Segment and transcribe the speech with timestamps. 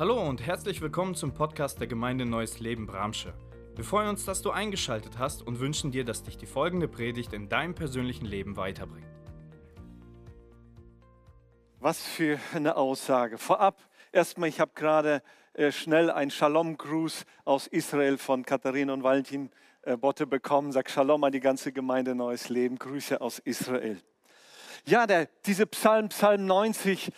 [0.00, 3.34] Hallo und herzlich willkommen zum Podcast der Gemeinde Neues Leben Bramsche.
[3.74, 7.32] Wir freuen uns, dass du eingeschaltet hast und wünschen dir, dass dich die folgende Predigt
[7.32, 9.08] in deinem persönlichen Leben weiterbringt.
[11.80, 13.38] Was für eine Aussage.
[13.38, 13.82] Vorab
[14.12, 15.20] erstmal, ich habe gerade
[15.54, 19.50] äh, schnell einen Shalom-Gruß aus Israel von Katharina und Valentin
[19.82, 20.70] äh, Botte bekommen.
[20.70, 22.78] Sag Shalom an die ganze Gemeinde Neues Leben.
[22.78, 24.00] Grüße aus Israel.
[24.86, 27.10] Ja, der, diese Psalm, Psalm 90,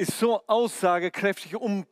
[0.00, 1.84] ist so aussagekräftig, um,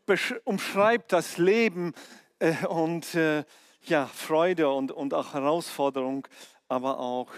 [0.44, 1.92] umschreibt das Leben
[2.38, 3.44] äh, und äh,
[3.82, 6.26] ja, Freude und, und auch Herausforderung,
[6.68, 7.30] aber auch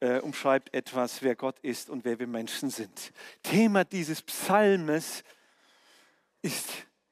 [0.00, 3.12] äh, umschreibt etwas, wer Gott ist und wer wir Menschen sind.
[3.44, 5.22] Thema dieses Psalmes
[6.42, 6.70] ist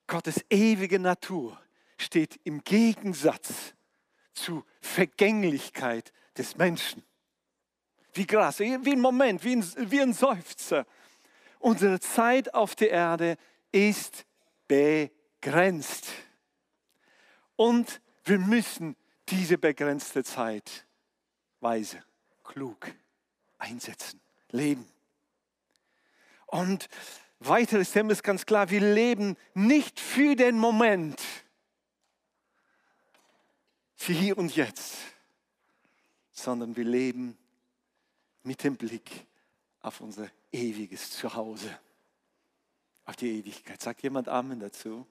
[0.09, 1.57] Gottes ewige Natur,
[1.97, 3.75] steht im Gegensatz
[4.33, 7.05] zu Vergänglichkeit des Menschen.
[8.13, 10.85] Wie Gras, wie ein Moment, wie ein, wie ein Seufzer.
[11.65, 13.39] Unsere Zeit auf der Erde
[13.73, 14.27] ist
[14.69, 16.09] begrenzt.
[17.57, 18.97] Und wir müssen
[19.31, 20.85] diese begrenzte Zeit
[21.61, 22.05] weise,
[22.43, 22.93] klug
[23.57, 24.87] einsetzen, leben.
[26.49, 26.91] Und
[27.39, 31.19] weiteres Thema ist ganz klar, wir leben nicht für den Moment,
[33.95, 34.99] für hier und jetzt,
[36.31, 37.39] sondern wir leben
[38.43, 39.27] mit dem Blick
[39.85, 41.79] auf unser ewiges Zuhause,
[43.05, 43.83] auf die Ewigkeit.
[43.83, 45.07] Sagt jemand Amen dazu?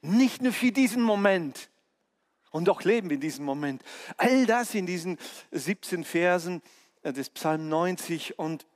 [0.00, 1.70] Nicht nur für diesen Moment.
[2.52, 3.82] Und doch leben wir in diesem Moment.
[4.16, 5.18] All das in diesen
[5.50, 6.62] 17 Versen
[7.02, 8.66] äh, des Psalm 90 und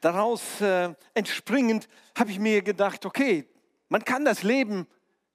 [0.00, 3.46] daraus äh, entspringend habe ich mir gedacht, okay,
[3.88, 4.88] man kann das Leben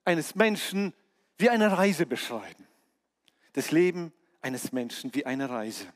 [0.04, 0.92] eines Menschen
[1.38, 2.66] wie eine Reise beschreiben.
[3.54, 4.12] Das Leben
[4.42, 5.86] eines Menschen wie eine Reise.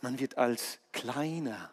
[0.00, 1.72] Man wird als kleiner,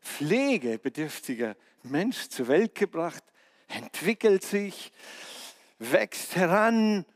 [0.00, 3.24] pflegebedürftiger Mensch zur Welt gebracht,
[3.68, 4.92] entwickelt sich,
[5.78, 7.06] wächst heran,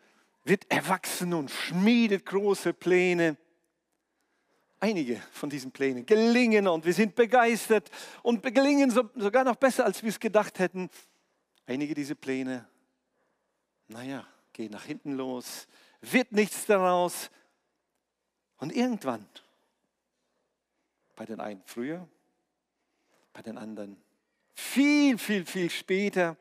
[0.45, 3.37] wird erwachsen und schmiedet große Pläne.
[4.81, 7.91] Einige von diesen Plänen gelingen und wir sind begeistert
[8.23, 10.89] und gelingen sogar noch besser, als wir es gedacht hätten.
[11.67, 12.67] Einige dieser Pläne,
[13.89, 15.69] naja, gehen nach hinten los,
[16.01, 17.31] wird nichts daraus.
[18.57, 19.27] Und irgendwann
[21.21, 22.09] bei den einen früher,
[23.35, 24.03] bei den anderen
[24.55, 26.35] viel, viel, viel später.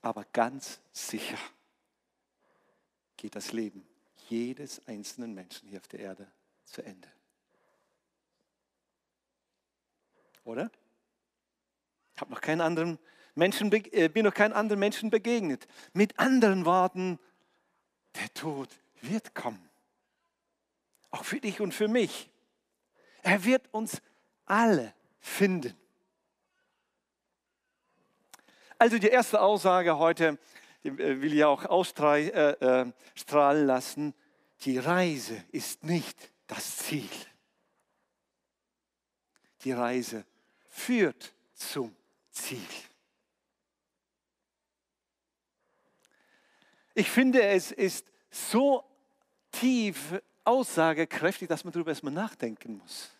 [0.00, 1.36] Aber ganz sicher
[3.18, 3.86] geht das Leben
[4.30, 6.32] jedes einzelnen Menschen hier auf der Erde
[6.64, 7.08] zu Ende.
[10.44, 10.70] Oder?
[12.14, 12.98] Ich habe noch keinen anderen
[13.34, 15.68] Menschen, äh, bin noch keinen anderen Menschen begegnet.
[15.92, 17.18] Mit anderen Worten,
[18.14, 18.70] der Tod
[19.02, 19.68] wird kommen.
[21.10, 22.30] Auch für dich und für mich.
[23.22, 24.00] Er wird uns
[24.46, 25.76] alle finden.
[28.78, 30.38] Also die erste Aussage heute,
[30.84, 34.14] die äh, will ich auch ausstrahlen äh, äh, lassen.
[34.62, 37.10] Die Reise ist nicht das Ziel.
[39.62, 40.24] Die Reise
[40.68, 41.94] führt zum
[42.30, 42.66] Ziel.
[46.94, 48.84] Ich finde, es ist so
[49.52, 50.20] tief
[50.50, 53.10] aussagekräftig, dass man darüber erstmal nachdenken muss.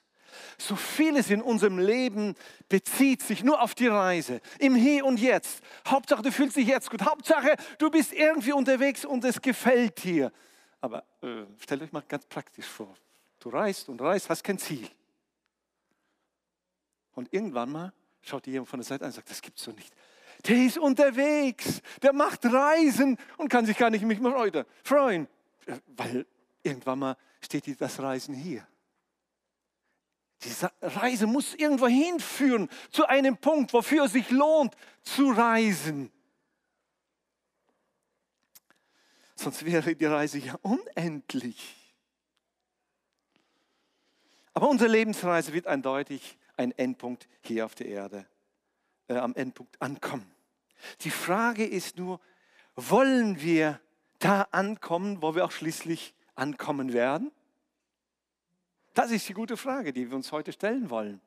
[0.59, 2.35] So vieles in unserem Leben
[2.69, 5.63] bezieht sich nur auf die Reise, im Hier und Jetzt.
[5.87, 7.03] Hauptsache, du fühlst dich jetzt gut.
[7.03, 10.33] Hauptsache, du bist irgendwie unterwegs und es gefällt dir.
[10.81, 12.95] Aber äh, stellt euch mal ganz praktisch vor.
[13.39, 14.89] Du reist und reist, hast kein Ziel.
[17.13, 17.93] Und irgendwann mal
[18.23, 19.95] schaut dir jemand von der Seite an und sagt, das gibt's so nicht.
[20.47, 25.29] Der ist unterwegs, der macht Reisen und kann sich gar nicht mehr freuen,
[25.67, 26.27] äh, weil
[26.63, 28.67] irgendwann mal steht das Reisen hier.
[30.43, 36.11] Diese Reise muss irgendwo hinführen, zu einem Punkt, wofür es sich lohnt zu reisen.
[39.37, 41.77] Sonst wäre die Reise ja unendlich.
[44.53, 48.27] Aber unsere Lebensreise wird eindeutig ein Endpunkt hier auf der Erde,
[49.09, 50.31] äh, am Endpunkt ankommen.
[51.01, 52.21] Die Frage ist nur,
[52.77, 53.81] wollen wir
[54.19, 57.31] da ankommen, wo wir auch schließlich ankommen werden?
[58.95, 61.21] Das ist die gute Frage, die wir uns heute stellen wollen.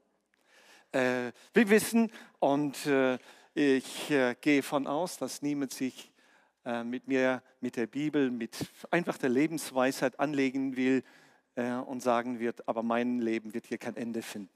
[0.91, 3.17] Äh, wir wissen und äh,
[3.53, 6.11] ich äh, gehe von aus, dass niemand sich
[6.65, 8.55] äh, mit mir, mit der Bibel, mit
[8.89, 11.03] einfach der Lebensweisheit anlegen will
[11.55, 14.49] äh, und sagen wird, aber mein Leben wird hier kein Ende finden.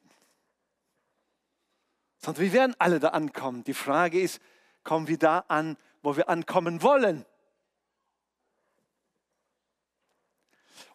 [2.17, 3.63] Sondern wir werden alle da ankommen.
[3.63, 4.41] Die Frage ist,
[4.83, 7.25] kommen wir da an, wo wir ankommen wollen?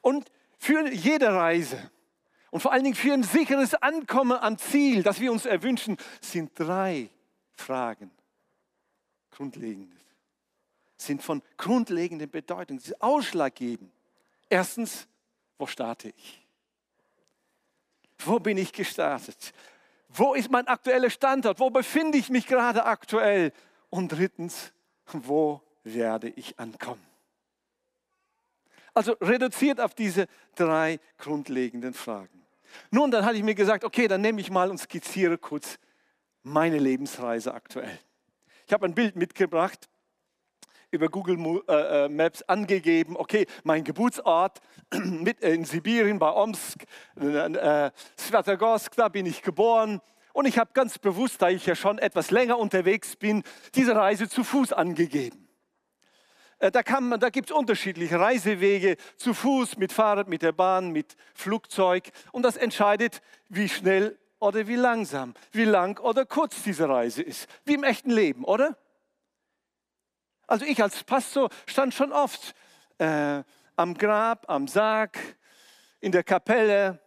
[0.02, 1.90] Und für jede Reise
[2.50, 6.50] und vor allen Dingen für ein sicheres Ankommen am Ziel, das wir uns erwünschen, sind
[6.54, 7.08] drei
[7.52, 8.10] Fragen,
[9.30, 9.90] grundlegend,
[10.98, 13.90] sind von grundlegender Bedeutung, sind ausschlaggebend.
[14.50, 15.08] Erstens,
[15.58, 16.46] wo starte ich?
[18.18, 19.52] Wo bin ich gestartet?
[20.08, 21.58] Wo ist mein aktueller Standort?
[21.58, 23.52] Wo befinde ich mich gerade aktuell?
[23.88, 24.72] Und drittens,
[25.06, 27.11] wo werde ich ankommen?
[28.94, 32.42] Also reduziert auf diese drei grundlegenden Fragen.
[32.90, 35.78] Nun, dann hatte ich mir gesagt, okay, dann nehme ich mal und skizziere kurz
[36.42, 37.98] meine Lebensreise aktuell.
[38.66, 39.88] Ich habe ein Bild mitgebracht,
[40.90, 44.60] über Google äh, äh, Maps angegeben, okay, mein Geburtsort
[45.40, 46.84] in Sibirien bei Omsk,
[47.16, 47.90] äh,
[48.96, 50.00] da bin ich geboren.
[50.34, 53.42] Und ich habe ganz bewusst, da ich ja schon etwas länger unterwegs bin,
[53.74, 55.41] diese Reise zu Fuß angegeben.
[56.70, 62.12] Da, da gibt es unterschiedliche Reisewege, zu Fuß, mit Fahrrad, mit der Bahn, mit Flugzeug.
[62.30, 67.48] Und das entscheidet, wie schnell oder wie langsam, wie lang oder kurz diese Reise ist.
[67.64, 68.78] Wie im echten Leben, oder?
[70.46, 72.54] Also ich als Pastor stand schon oft
[72.98, 73.42] äh,
[73.74, 75.18] am Grab, am Sarg,
[75.98, 77.00] in der Kapelle.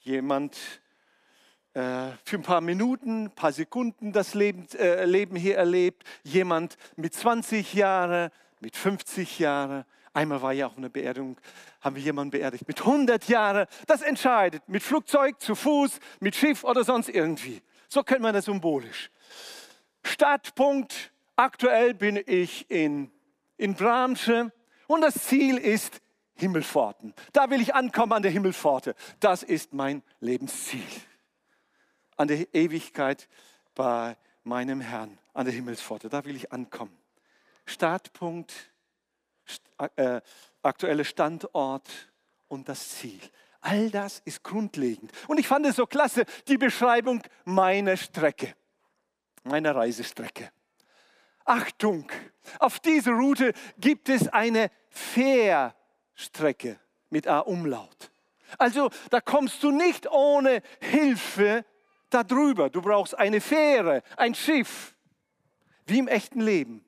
[0.00, 0.56] Jemand
[1.74, 6.04] äh, für ein paar Minuten, ein paar Sekunden das Leben, äh, Leben hier erlebt.
[6.22, 8.30] Jemand mit 20 Jahren,
[8.64, 9.84] mit 50 Jahren.
[10.12, 11.40] Einmal war ja auch eine Beerdigung,
[11.80, 13.66] haben wir jemanden beerdigt mit 100 Jahren.
[13.86, 17.62] Das entscheidet, mit Flugzeug, zu Fuß, mit Schiff oder sonst irgendwie.
[17.88, 19.10] So kennt man das symbolisch.
[20.02, 23.10] Startpunkt Aktuell bin ich in,
[23.56, 24.52] in Bramsche
[24.86, 26.00] und das Ziel ist
[26.36, 27.12] Himmelpforten.
[27.32, 28.94] Da will ich ankommen an der Himmelpforte.
[29.18, 30.82] Das ist mein Lebensziel.
[32.16, 33.28] An der Ewigkeit
[33.74, 36.08] bei meinem Herrn, an der Himmelspforte.
[36.08, 36.96] Da will ich ankommen.
[37.66, 38.72] Startpunkt,
[39.96, 40.20] äh,
[40.62, 41.88] aktuelle Standort
[42.48, 43.20] und das Ziel.
[43.60, 45.10] All das ist grundlegend.
[45.26, 48.54] Und ich fand es so klasse, die Beschreibung meiner Strecke,
[49.42, 50.50] meiner Reisestrecke.
[51.44, 52.10] Achtung,
[52.58, 56.78] auf dieser Route gibt es eine Fährstrecke
[57.10, 58.10] mit A-Umlaut.
[58.58, 61.64] Also da kommst du nicht ohne Hilfe
[62.10, 62.70] darüber.
[62.70, 64.94] Du brauchst eine Fähre, ein Schiff,
[65.86, 66.84] wie im echten Leben.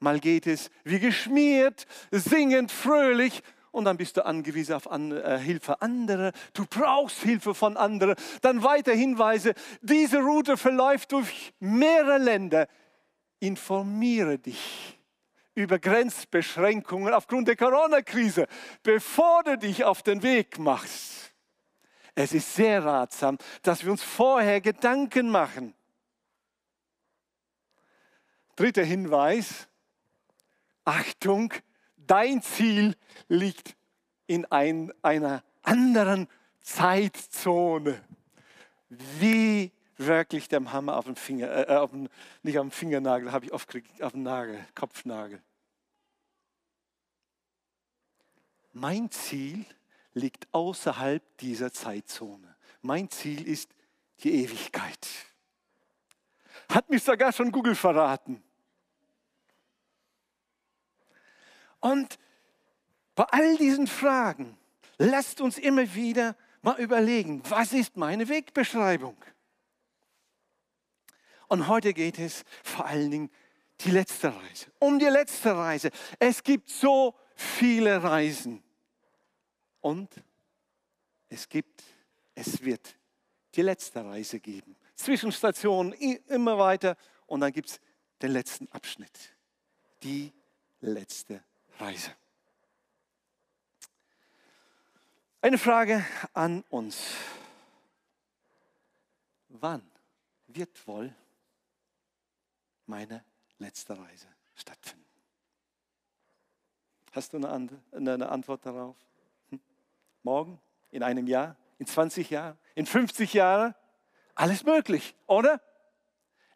[0.00, 5.38] Mal geht es wie geschmiert, singend, fröhlich und dann bist du angewiesen auf an, äh,
[5.38, 6.32] Hilfe anderer.
[6.54, 8.16] Du brauchst Hilfe von anderen.
[8.42, 9.54] Dann weiter Hinweise.
[9.82, 12.66] Diese Route verläuft durch mehrere Länder
[13.40, 14.98] informiere dich
[15.54, 18.46] über Grenzbeschränkungen aufgrund der Corona-Krise,
[18.82, 21.32] bevor du dich auf den Weg machst.
[22.14, 25.74] Es ist sehr ratsam, dass wir uns vorher Gedanken machen.
[28.56, 29.68] Dritter Hinweis,
[30.84, 31.52] Achtung,
[31.96, 32.96] dein Ziel
[33.28, 33.76] liegt
[34.26, 36.28] in ein, einer anderen
[36.60, 38.02] Zeitzone.
[38.88, 42.08] Wie wirklich dem Hammer auf den Finger, äh, auf den,
[42.42, 45.42] nicht den Fingernagel, habe ich oft gekriegt, auf den Nagel, Kopfnagel.
[48.72, 49.64] Mein Ziel
[50.14, 52.56] liegt außerhalb dieser Zeitzone.
[52.82, 53.74] Mein Ziel ist
[54.22, 55.08] die Ewigkeit.
[56.68, 58.42] Hat mich sogar schon Google verraten.
[61.80, 62.18] Und
[63.14, 64.56] bei all diesen Fragen,
[64.98, 69.16] lasst uns immer wieder mal überlegen, was ist meine Wegbeschreibung?
[71.48, 73.30] Und heute geht es vor allen Dingen
[73.80, 74.66] die letzte Reise.
[74.78, 75.90] Um die letzte Reise.
[76.18, 78.62] Es gibt so viele Reisen.
[79.80, 80.08] Und
[81.28, 81.82] es gibt,
[82.34, 82.94] es wird
[83.54, 84.76] die letzte Reise geben.
[84.94, 86.96] Zwischenstationen immer weiter
[87.26, 87.80] und dann gibt es
[88.20, 89.34] den letzten Abschnitt.
[90.02, 90.32] Die
[90.80, 91.42] letzte
[91.80, 92.14] Reise.
[95.40, 97.14] Eine Frage an uns.
[99.48, 99.82] Wann
[100.46, 101.14] wird wohl
[102.86, 103.24] meine
[103.58, 105.06] letzte Reise stattfinden.
[107.12, 108.96] Hast du eine, Antwort darauf?
[109.50, 109.60] Hm?
[110.22, 110.60] Morgen?
[110.90, 111.56] In einem Jahr?
[111.78, 112.58] In 20 Jahren?
[112.74, 113.74] In 50 Jahren?
[114.34, 115.60] Alles möglich, oder?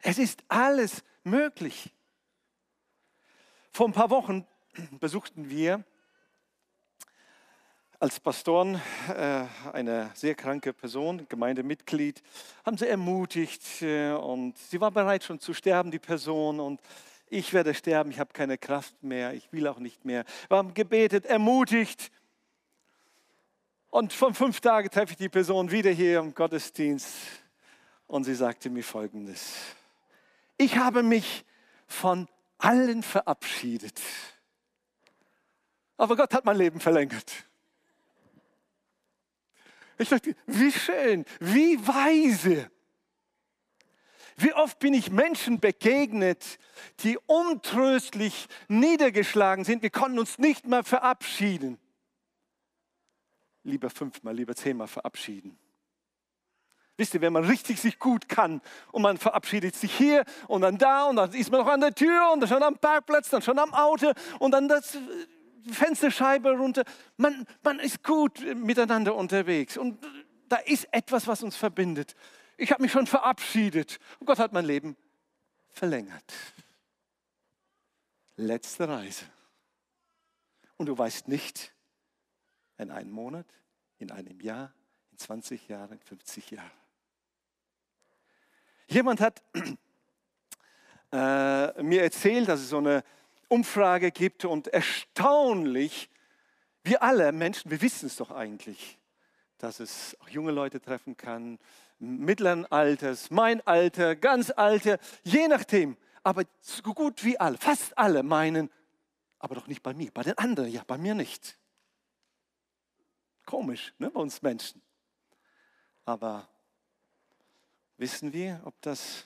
[0.01, 1.93] Es ist alles möglich.
[3.71, 4.47] Vor ein paar Wochen
[4.99, 5.83] besuchten wir
[7.99, 12.21] als Pastoren äh, eine sehr kranke Person, Gemeindemitglied,
[12.65, 16.59] haben sie ermutigt äh, und sie war bereit schon zu sterben, die Person.
[16.59, 16.81] Und
[17.27, 20.25] ich werde sterben, ich habe keine Kraft mehr, ich will auch nicht mehr.
[20.49, 22.11] Wir haben gebetet, ermutigt.
[23.89, 27.15] Und von fünf Tagen treffe ich die Person wieder hier im Gottesdienst
[28.07, 29.55] und sie sagte mir Folgendes.
[30.57, 31.45] Ich habe mich
[31.87, 32.27] von
[32.57, 34.01] allen verabschiedet.
[35.97, 37.31] Aber Gott hat mein Leben verlängert.
[39.97, 42.69] Ich dachte, wie schön, wie weise.
[44.37, 46.59] Wie oft bin ich Menschen begegnet,
[46.99, 49.81] die untröstlich niedergeschlagen sind.
[49.81, 51.77] Wir konnten uns nicht mehr verabschieden.
[53.63, 55.57] Lieber fünfmal, lieber zehnmal verabschieden.
[56.97, 58.61] Wisst ihr, wenn man richtig sich gut kann
[58.91, 61.93] und man verabschiedet sich hier und dann da und dann ist man noch an der
[61.93, 64.97] Tür und dann schon am Parkplatz, dann schon am Auto und dann das
[65.71, 66.83] Fensterscheibe runter.
[67.17, 70.03] Man, man ist gut miteinander unterwegs und
[70.49, 72.15] da ist etwas, was uns verbindet.
[72.57, 74.95] Ich habe mich schon verabschiedet und Gott hat mein Leben
[75.69, 76.33] verlängert.
[78.37, 79.25] Letzte Reise.
[80.77, 81.73] Und du weißt nicht,
[82.77, 83.47] in einem Monat,
[83.97, 84.73] in einem Jahr,
[85.11, 86.71] in 20 Jahren, in 50 Jahren.
[88.87, 89.41] Jemand hat
[91.11, 93.03] äh, mir erzählt, dass es so eine
[93.47, 96.09] Umfrage gibt und erstaunlich,
[96.83, 98.99] wir alle Menschen, wir wissen es doch eigentlich,
[99.57, 101.59] dass es auch junge Leute treffen kann,
[101.99, 105.97] mittleren Alters, mein Alter, ganz alte, je nachdem.
[106.23, 108.69] Aber so gut wie alle, fast alle meinen,
[109.39, 111.57] aber doch nicht bei mir, bei den anderen, ja, bei mir nicht.
[113.45, 114.81] Komisch, ne, bei uns Menschen.
[116.03, 116.47] Aber
[117.97, 119.23] Wissen wir, ob das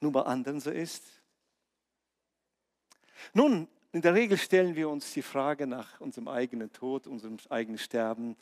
[0.00, 1.04] nur bei anderen so ist?
[3.34, 7.78] Nun, in der Regel stellen wir uns die Frage nach unserem eigenen Tod, unserem eigenen
[7.78, 8.36] Sterben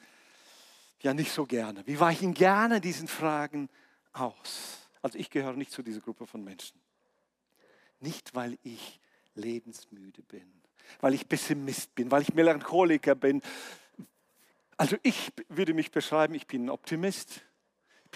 [1.00, 1.86] ja nicht so gerne.
[1.86, 3.68] Wir weichen gerne diesen Fragen
[4.12, 4.88] aus.
[5.02, 6.80] Also ich gehöre nicht zu dieser Gruppe von Menschen.
[8.00, 9.00] Nicht, weil ich
[9.34, 10.50] lebensmüde bin,
[11.00, 13.42] weil ich Pessimist bin, weil ich Melancholiker bin.
[14.76, 17.42] Also ich würde mich beschreiben, ich bin ein Optimist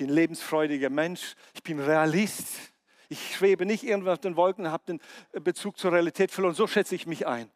[0.00, 2.72] bin ein lebensfreudiger Mensch, ich bin Realist.
[3.10, 5.00] Ich schwebe nicht irgendwo auf den Wolken, habe den
[5.42, 6.54] Bezug zur Realität verloren.
[6.54, 7.50] So schätze ich mich ein.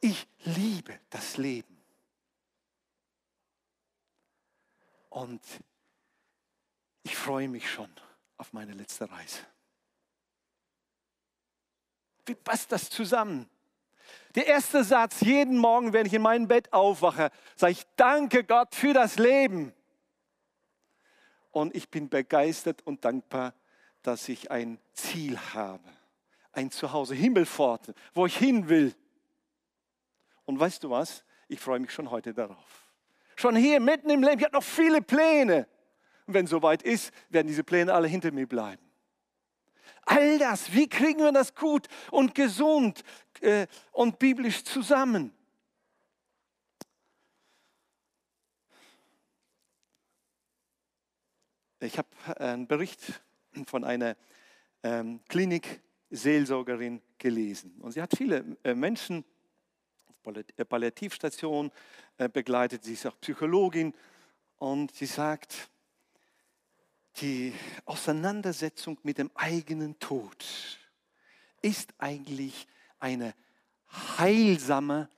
[0.00, 1.82] Ich liebe das Leben.
[5.08, 5.40] Und
[7.02, 7.90] ich freue mich schon
[8.36, 9.40] auf meine letzte Reise.
[12.26, 13.48] Wie passt das zusammen?
[14.34, 18.74] Der erste Satz, jeden Morgen, wenn ich in meinem Bett aufwache, sage ich, danke Gott
[18.74, 19.72] für das Leben.
[21.52, 23.54] Und ich bin begeistert und dankbar,
[24.08, 25.84] dass ich ein Ziel habe,
[26.52, 28.94] ein Zuhause, Himmelpforte, wo ich hin will.
[30.46, 31.24] Und weißt du was?
[31.46, 32.90] Ich freue mich schon heute darauf.
[33.36, 35.68] Schon hier mitten im Leben, ich habe noch viele Pläne.
[36.26, 38.82] Und wenn es soweit ist, werden diese Pläne alle hinter mir bleiben.
[40.06, 43.04] All das, wie kriegen wir das gut und gesund
[43.42, 45.34] äh, und biblisch zusammen?
[51.80, 52.08] Ich habe
[52.40, 53.20] einen Bericht
[53.66, 54.16] von einer
[54.82, 57.74] ähm, Klinik-Seelsorgerin gelesen.
[57.80, 59.24] Und sie hat viele äh, Menschen
[60.24, 61.72] auf äh, Palliativstationen
[62.16, 62.84] äh, begleitet.
[62.84, 63.94] Sie ist auch Psychologin.
[64.58, 65.70] Und sie sagt,
[67.20, 67.52] die
[67.84, 70.44] Auseinandersetzung mit dem eigenen Tod
[71.62, 72.66] ist eigentlich
[73.00, 73.34] eine
[74.18, 75.08] heilsame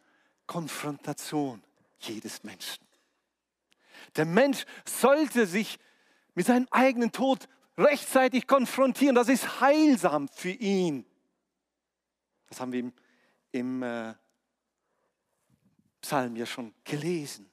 [0.47, 1.63] Konfrontation
[1.99, 2.87] jedes Menschen.
[4.17, 5.79] Der Mensch sollte sich
[6.35, 7.49] mit seinem eigenen Tod
[7.81, 9.15] rechtzeitig konfrontieren.
[9.15, 11.05] Das ist heilsam für ihn.
[12.49, 12.93] Das haben wir im,
[13.53, 14.15] im äh,
[16.01, 17.51] Psalm ja schon gelesen.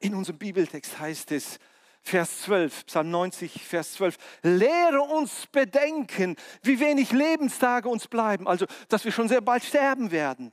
[0.00, 1.58] In unserem Bibeltext heißt es,
[2.02, 8.66] Vers 12, Psalm 90, Vers 12, lehre uns bedenken, wie wenig Lebenstage uns bleiben, also
[8.88, 10.52] dass wir schon sehr bald sterben werden,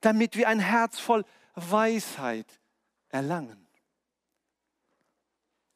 [0.00, 1.24] damit wir ein Herz voll
[1.54, 2.60] Weisheit
[3.08, 3.67] erlangen.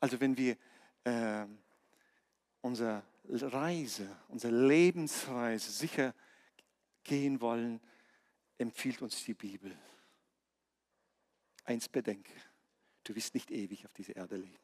[0.03, 0.57] Also wenn wir
[1.05, 1.47] äh,
[2.61, 6.13] unsere Reise, unsere Lebensreise sicher
[7.05, 7.81] gehen wollen,
[8.59, 9.73] empfiehlt uns die Bibel.
[11.65, 12.33] Eins bedenke,
[13.05, 14.59] du wirst nicht ewig auf dieser Erde leben.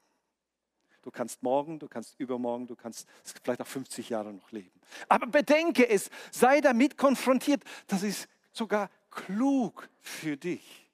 [1.03, 3.09] Du kannst morgen, du kannst übermorgen, du kannst
[3.45, 4.81] vielleicht auch 50 Jahre noch leben.
[5.09, 7.63] Aber bedenke es, sei damit konfrontiert.
[7.87, 10.91] Das ist sogar klug für dich.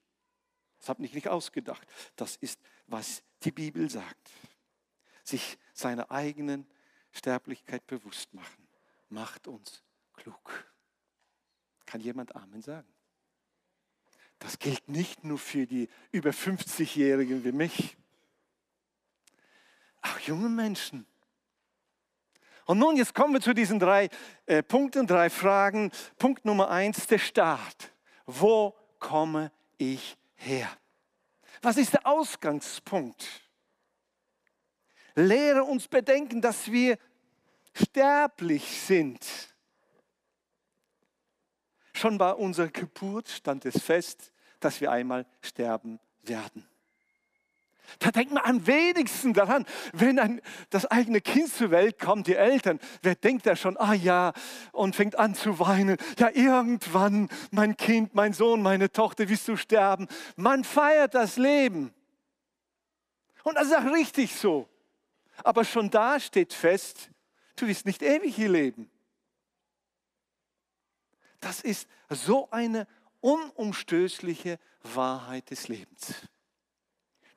[0.80, 1.88] Das habe ich nicht ausgedacht.
[2.14, 4.30] Das ist, was die Bibel sagt.
[5.22, 6.66] Sich seiner eigenen
[7.12, 8.68] Sterblichkeit bewusst machen,
[9.08, 9.82] macht uns
[10.14, 10.72] klug.
[11.86, 12.88] Kann jemand Amen sagen?
[14.38, 17.96] Das gilt nicht nur für die über 50-Jährigen wie mich,
[20.02, 21.06] auch junge Menschen.
[22.66, 24.08] Und nun, jetzt kommen wir zu diesen drei
[24.46, 25.90] äh, Punkten, drei Fragen.
[26.18, 27.92] Punkt Nummer eins, der Start.
[28.26, 30.68] Wo komme ich her?
[31.64, 33.26] Was ist der Ausgangspunkt?
[35.14, 36.99] Lehre uns bedenken, dass wir
[37.73, 39.25] sterblich sind.
[41.94, 44.30] Schon bei unserer Geburt stand es fest,
[44.61, 46.68] dass wir einmal sterben werden.
[47.98, 52.34] Da denkt man am wenigsten daran, wenn ein, das eigene Kind zur Welt kommt, die
[52.34, 54.32] Eltern, wer denkt da schon, ah ja,
[54.72, 55.96] und fängt an zu weinen.
[56.18, 60.08] Ja, irgendwann, mein Kind, mein Sohn, meine Tochter, wirst du sterben.
[60.36, 61.92] Man feiert das Leben.
[63.42, 64.68] Und das ist auch richtig so.
[65.42, 67.10] Aber schon da steht fest,
[67.56, 68.90] du wirst nicht ewig hier leben.
[71.40, 72.86] Das ist so eine
[73.20, 76.14] unumstößliche Wahrheit des Lebens,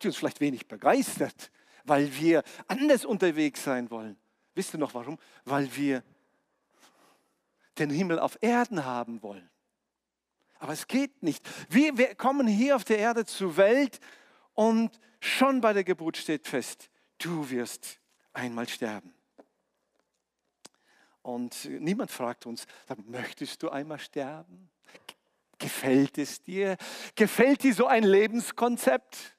[0.02, 1.52] die uns vielleicht wenig begeistert,
[1.84, 4.18] weil wir anders unterwegs sein wollen.
[4.56, 5.18] Wisst ihr noch warum?
[5.46, 6.04] Weil wir
[7.78, 9.50] den Himmel auf Erden haben wollen.
[10.60, 11.48] Aber es geht nicht.
[11.70, 14.00] Wir, wir kommen hier auf der Erde zur Welt
[14.54, 16.90] und schon bei der Geburt steht fest,
[17.20, 18.00] du wirst
[18.34, 19.14] einmal sterben.
[21.22, 22.66] Und niemand fragt uns,
[23.06, 24.70] möchtest du einmal sterben?
[25.60, 26.78] Gefällt es dir?
[27.16, 29.37] Gefällt dir so ein Lebenskonzept?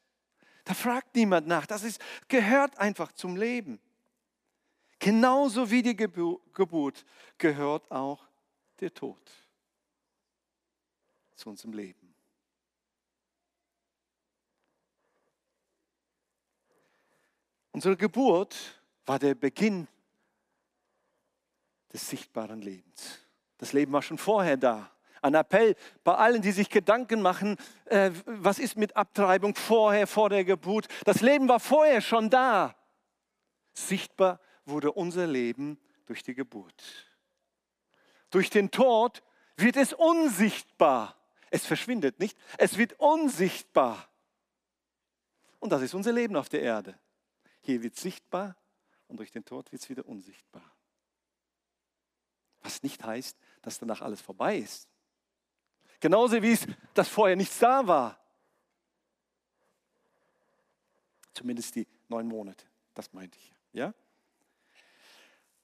[0.69, 1.65] Da fragt niemand nach.
[1.65, 1.99] Das ist,
[2.29, 3.81] gehört einfach zum Leben.
[4.99, 7.07] Genauso wie die Geburt
[7.39, 8.29] gehört auch
[8.79, 9.19] der Tod
[11.37, 12.15] zu unserem Leben.
[17.73, 19.89] Unsere Geburt war der Beginn
[21.91, 23.21] des sichtbaren Lebens.
[23.57, 24.91] Das Leben war schon vorher da.
[25.23, 27.57] Ein Appell bei allen, die sich Gedanken machen,
[27.87, 30.87] äh, was ist mit Abtreibung vorher, vor der Geburt.
[31.05, 32.75] Das Leben war vorher schon da.
[33.73, 37.09] Sichtbar wurde unser Leben durch die Geburt.
[38.31, 39.23] Durch den Tod
[39.57, 41.17] wird es unsichtbar.
[41.51, 44.09] Es verschwindet nicht, es wird unsichtbar.
[45.61, 46.99] Und das ist unser Leben auf der Erde.
[47.63, 48.57] Hier wird sichtbar
[49.09, 50.63] und durch den Tod wird es wieder unsichtbar.
[52.61, 54.89] Was nicht heißt, dass danach alles vorbei ist.
[56.01, 58.19] Genauso wie es, dass vorher nichts da war.
[61.35, 62.65] Zumindest die neun Monate,
[62.95, 63.53] das meinte ich.
[63.73, 63.95] Ja?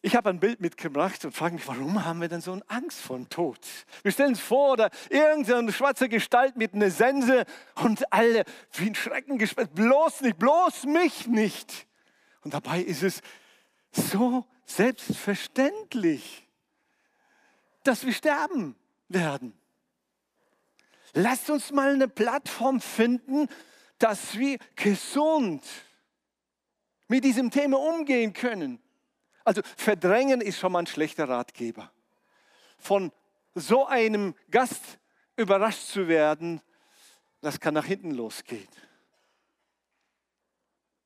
[0.02, 3.00] Ich habe ein Bild mitgebracht und frage mich, warum haben wir denn so eine Angst
[3.00, 3.58] vor dem Tod?
[4.02, 7.44] Wir stellen uns vor, da irgendeine schwarze Gestalt mit einer Sense
[7.76, 11.86] und alle wie ein Schrecken gesperrt, bloß nicht, bloß mich nicht.
[12.42, 13.22] Und dabei ist es
[13.92, 16.44] so selbstverständlich
[17.84, 18.74] dass wir sterben
[19.08, 19.52] werden.
[21.14, 23.48] Lasst uns mal eine Plattform finden,
[23.98, 25.64] dass wir gesund
[27.08, 28.80] mit diesem Thema umgehen können.
[29.44, 31.92] Also verdrängen ist schon mal ein schlechter Ratgeber.
[32.78, 33.12] Von
[33.54, 34.82] so einem Gast
[35.36, 36.60] überrascht zu werden,
[37.40, 38.68] das kann nach hinten losgehen.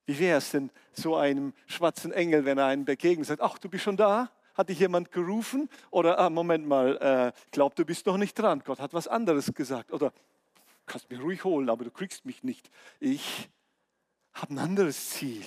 [0.07, 3.59] Wie wäre es denn so einem schwarzen Engel, wenn er einen begegnet und sagt, ach,
[3.59, 4.31] du bist schon da?
[4.59, 5.71] Hat dich jemand gerufen?
[5.93, 8.61] Oder, ah, Moment mal, äh, glaub, du bist noch nicht dran.
[8.65, 9.93] Gott hat was anderes gesagt.
[9.93, 10.13] Oder,
[10.85, 12.69] kannst mich ruhig holen, aber du kriegst mich nicht.
[12.99, 13.49] Ich
[14.33, 15.45] habe ein anderes Ziel.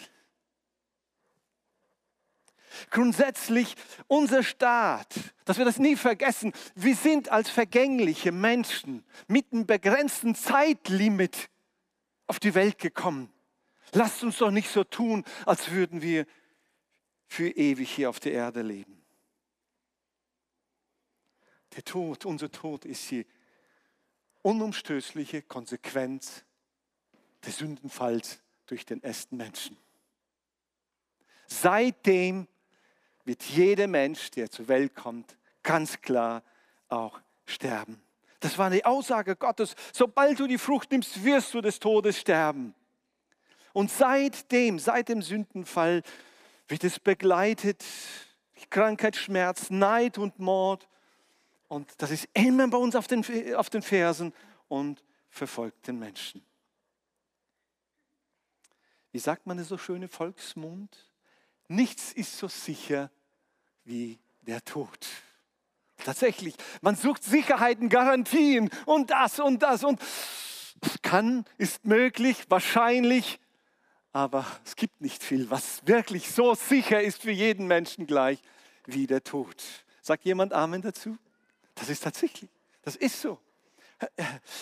[2.89, 3.75] Grundsätzlich
[4.07, 10.35] unser Staat, dass wir das nie vergessen, wir sind als vergängliche Menschen mit einem begrenzten
[10.35, 11.49] Zeitlimit
[12.27, 13.29] auf die Welt gekommen.
[13.91, 16.25] Lasst uns doch nicht so tun, als würden wir
[17.27, 19.00] für ewig hier auf der Erde leben.
[21.75, 23.25] Der Tod, unser Tod ist die
[24.41, 26.43] unumstößliche Konsequenz
[27.45, 29.77] des Sündenfalls durch den ersten Menschen.
[31.47, 32.47] Seitdem
[33.25, 36.43] wird jeder Mensch, der zur Welt kommt, ganz klar
[36.89, 38.01] auch sterben.
[38.39, 39.75] Das war eine Aussage Gottes.
[39.93, 42.73] Sobald du die Frucht nimmst, wirst du des Todes sterben.
[43.73, 46.01] Und seitdem, seit dem Sündenfall,
[46.67, 47.85] wird es begleitet
[48.69, 50.87] Krankheit, Schmerz, Neid und Mord
[51.71, 53.23] und das ist immer bei uns auf den,
[53.55, 54.33] auf den Fersen
[54.67, 56.43] und verfolgt den Menschen.
[59.13, 61.09] Wie sagt man es so schön im Volksmund?
[61.69, 63.09] Nichts ist so sicher
[63.85, 65.07] wie der Tod.
[65.95, 70.01] Tatsächlich, man sucht Sicherheiten, Garantien und das und das und
[71.01, 73.39] kann, ist möglich, wahrscheinlich,
[74.11, 78.41] aber es gibt nicht viel, was wirklich so sicher ist für jeden Menschen gleich
[78.87, 79.63] wie der Tod.
[80.01, 81.17] Sagt jemand Amen dazu?
[81.75, 82.49] Das ist tatsächlich,
[82.81, 83.39] das ist so.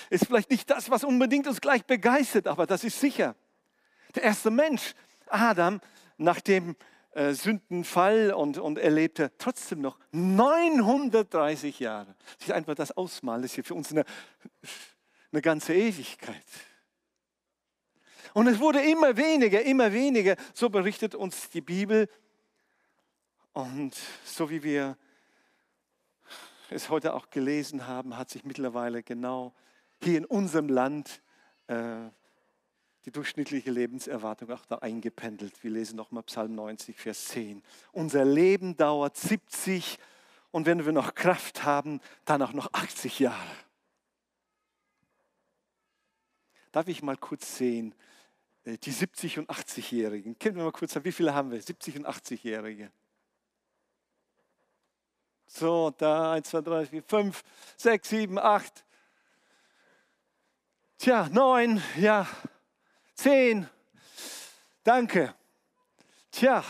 [0.10, 3.36] Ist vielleicht nicht das, was unbedingt uns gleich begeistert, aber das ist sicher.
[4.16, 4.94] Der erste Mensch,
[5.28, 5.80] Adam,
[6.18, 6.76] nach dem
[7.12, 12.16] äh, Sündenfall und, und er lebte trotzdem noch 930 Jahre.
[12.38, 14.04] Sich einfach das das ist hier für uns eine,
[15.32, 16.46] eine ganze Ewigkeit.
[18.34, 22.08] Und es wurde immer weniger, immer weniger, so berichtet uns die Bibel.
[23.54, 24.98] Und so wie wir
[26.72, 29.54] es heute auch gelesen haben, hat sich mittlerweile genau
[30.02, 31.22] hier in unserem Land
[31.68, 32.10] äh,
[33.06, 35.64] die durchschnittliche Lebenserwartung auch da eingependelt.
[35.64, 37.64] Wir lesen nochmal Psalm 90, Vers 10.
[37.92, 39.98] Unser Leben dauert 70
[40.52, 43.56] und wenn wir noch Kraft haben, dann auch noch 80 Jahre.
[46.72, 47.96] Darf ich mal kurz sehen,
[48.64, 50.38] äh, die 70- und 80-Jährigen.
[50.38, 51.62] Kennen wir mal kurz wie viele haben wir?
[51.62, 52.92] 70- und 80-Jährige.
[55.52, 57.44] So, da 1, 2, 3, 4, 5,
[57.76, 58.86] 6, 7, 8.
[61.00, 62.28] Tja, 9, ja,
[63.16, 63.68] 10.
[64.84, 65.34] Danke.
[66.32, 66.64] Tja,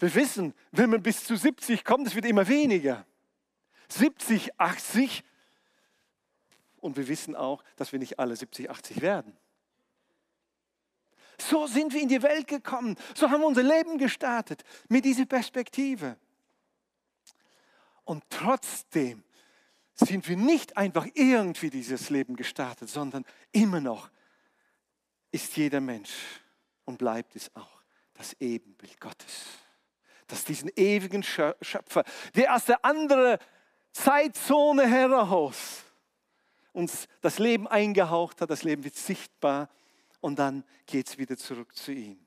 [0.00, 3.06] wir wissen, wenn man bis zu 70 kommt, es wird immer weniger.
[3.88, 5.22] 70, 80.
[6.80, 9.36] Und wir wissen auch, dass wir nicht alle 70, 80 werden.
[11.38, 12.96] So sind wir in die Welt gekommen.
[13.14, 16.16] So haben wir unser Leben gestartet mit dieser Perspektive.
[18.04, 19.24] Und trotzdem
[19.94, 24.10] sind wir nicht einfach irgendwie dieses Leben gestartet, sondern immer noch
[25.30, 26.12] ist jeder Mensch
[26.84, 27.82] und bleibt es auch
[28.14, 29.46] das Ebenbild Gottes.
[30.26, 33.38] Das diesen ewigen Schöpfer, der aus der anderen
[33.92, 35.84] Zeitzone heraus
[36.72, 39.70] uns das Leben eingehaucht hat, das Leben wird sichtbar
[40.20, 42.18] und dann geht es wieder zurück zu ihm.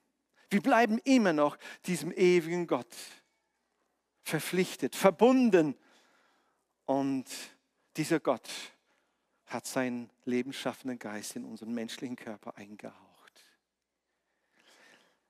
[0.50, 2.96] Wir bleiben immer noch diesem ewigen Gott
[4.28, 5.76] verpflichtet, verbunden.
[6.86, 7.26] Und
[7.96, 8.50] dieser Gott
[9.46, 13.44] hat seinen lebensschaffenden Geist in unseren menschlichen Körper eingehaucht.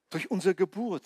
[0.10, 1.06] Durch unsere Geburt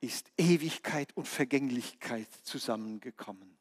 [0.00, 3.56] ist Ewigkeit und Vergänglichkeit zusammengekommen.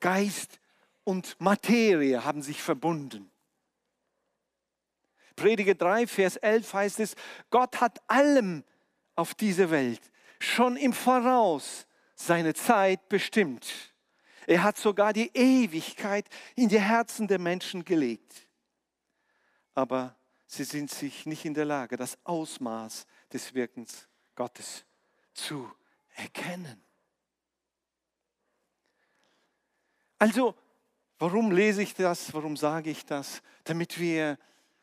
[0.00, 0.60] Geist
[1.04, 3.30] und Materie haben sich verbunden.
[5.34, 7.14] Prediger 3, Vers 11 heißt es,
[7.50, 8.64] Gott hat allem
[9.14, 10.00] auf dieser Welt
[10.38, 11.85] schon im Voraus
[12.16, 13.94] seine Zeit bestimmt.
[14.46, 16.26] Er hat sogar die Ewigkeit
[16.56, 18.48] in die Herzen der Menschen gelegt.
[19.74, 24.84] Aber sie sind sich nicht in der Lage, das Ausmaß des Wirkens Gottes
[25.34, 25.70] zu
[26.14, 26.82] erkennen.
[30.18, 30.54] Also,
[31.18, 32.32] warum lese ich das?
[32.32, 33.42] Warum sage ich das?
[33.64, 34.38] Damit wir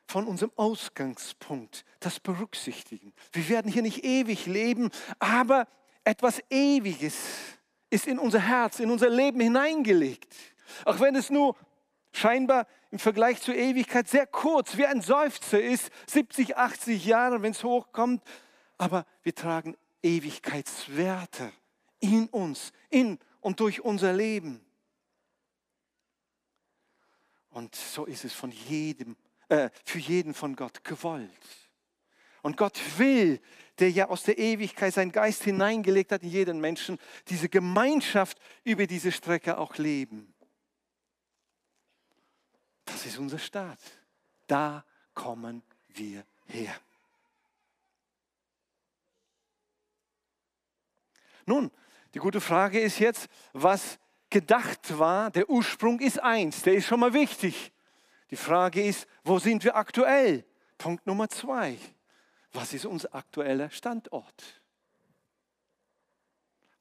[0.05, 3.13] von unserem Ausgangspunkt das berücksichtigen.
[3.31, 5.67] Wir werden hier nicht ewig leben, aber
[6.03, 7.15] etwas Ewiges
[7.89, 10.33] ist in unser Herz, in unser Leben hineingelegt.
[10.85, 11.55] Auch wenn es nur
[12.11, 17.51] scheinbar im Vergleich zur Ewigkeit sehr kurz, wie ein Seufzer ist, 70, 80 Jahre, wenn
[17.51, 18.23] es hochkommt,
[18.77, 21.51] aber wir tragen Ewigkeitswerte
[21.99, 24.63] in uns, in und durch unser Leben.
[27.49, 29.15] Und so ist es von jedem
[29.53, 31.29] äh, für jeden von Gott gewollt.
[32.43, 33.41] Und Gott will,
[33.79, 38.86] der ja aus der Ewigkeit seinen Geist hineingelegt hat in jeden Menschen, diese Gemeinschaft über
[38.86, 40.34] diese Strecke auch leben.
[42.86, 43.79] Das ist unser Staat.
[44.45, 46.75] Da kommen wir her.
[51.45, 51.71] Nun,
[52.13, 56.99] die gute Frage ist jetzt, was gedacht war, der Ursprung ist eins, der ist schon
[56.99, 57.71] mal wichtig.
[58.32, 60.45] Die Frage ist, wo sind wir aktuell?
[60.77, 61.77] Punkt Nummer zwei.
[62.53, 64.61] Was ist unser aktueller Standort?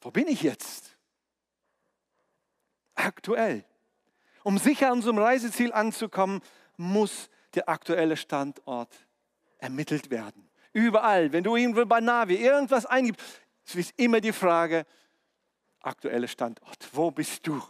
[0.01, 0.97] Wo bin ich jetzt?
[2.95, 3.65] Aktuell.
[4.45, 6.43] Um sicher an unserem Reiseziel anzukommen,
[6.77, 8.95] muss der aktuelle Standort
[9.59, 10.49] ermittelt werden.
[10.73, 13.25] Überall, wenn du irgendwo bei Navi irgendwas eingibst,
[13.75, 14.85] ist immer die Frage,
[15.81, 16.89] aktuelle Standort.
[16.93, 17.63] Wo bist du?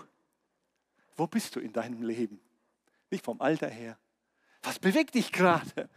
[1.16, 2.40] Wo bist du in deinem Leben?
[3.10, 3.98] Nicht vom Alter her.
[4.62, 5.88] Was bewegt dich gerade?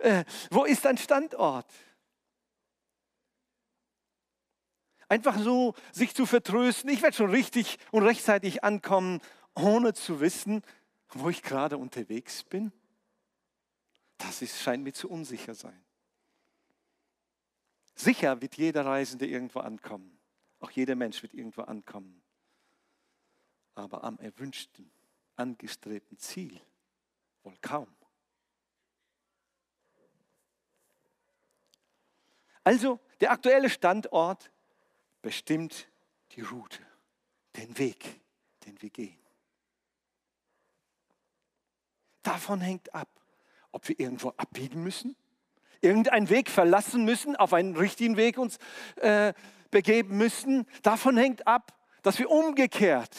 [0.00, 1.66] Äh, wo ist dein Standort?
[5.08, 9.20] Einfach so sich zu vertrösten, ich werde schon richtig und rechtzeitig ankommen,
[9.54, 10.62] ohne zu wissen,
[11.08, 12.72] wo ich gerade unterwegs bin.
[14.18, 15.84] Das ist, scheint mir zu unsicher sein.
[17.94, 20.18] Sicher wird jeder Reisende irgendwo ankommen.
[20.60, 22.22] Auch jeder Mensch wird irgendwo ankommen.
[23.74, 24.90] Aber am erwünschten
[25.36, 26.60] angestrebten Ziel?
[27.42, 27.88] Wohl kaum.
[32.68, 34.50] Also der aktuelle Standort
[35.22, 35.88] bestimmt
[36.32, 36.82] die Route,
[37.56, 38.20] den Weg,
[38.66, 39.18] den wir gehen.
[42.22, 43.08] Davon hängt ab,
[43.72, 45.16] ob wir irgendwo abbiegen müssen,
[45.80, 48.58] irgendeinen Weg verlassen müssen, auf einen richtigen Weg uns
[48.96, 49.32] äh,
[49.70, 50.66] begeben müssen.
[50.82, 53.16] Davon hängt ab, dass wir umgekehrt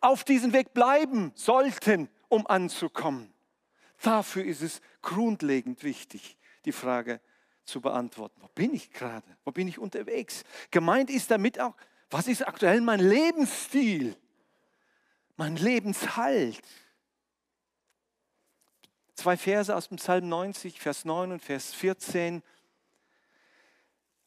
[0.00, 3.34] auf diesem Weg bleiben sollten, um anzukommen.
[4.00, 7.20] Dafür ist es grundlegend wichtig, die Frage
[7.70, 8.40] zu beantworten.
[8.42, 9.26] Wo bin ich gerade?
[9.44, 10.44] Wo bin ich unterwegs?
[10.70, 11.74] Gemeint ist damit auch,
[12.10, 14.16] was ist aktuell mein Lebensstil?
[15.36, 16.60] Mein Lebenshalt?
[19.14, 22.42] Zwei Verse aus dem Psalm 90, Vers 9 und Vers 14.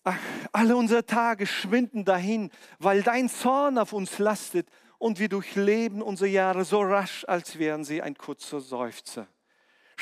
[0.03, 0.19] Ach,
[0.51, 6.29] alle unsere Tage schwinden dahin, weil dein Zorn auf uns lastet und wir durchleben unsere
[6.29, 9.27] Jahre so rasch, als wären sie ein kurzer Seufzer.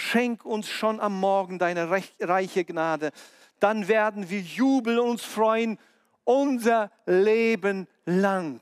[0.01, 3.11] Schenk uns schon am Morgen deine reiche Gnade,
[3.59, 5.77] dann werden wir jubeln und uns freuen
[6.23, 8.61] unser Leben lang.